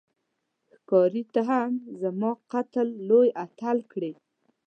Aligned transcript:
ښکاري 0.75 1.23
ته 1.33 1.41
هم 1.49 1.71
زما 2.01 2.31
قتل 2.51 2.87
لوی 3.09 3.27
اتل 3.43 3.77
کړې 3.91 4.11